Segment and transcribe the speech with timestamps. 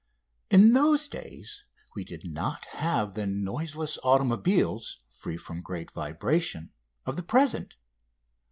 [0.49, 1.63] In those days
[1.93, 6.71] we did not have the noiseless automobiles, free from great vibration,
[7.05, 7.75] of the present.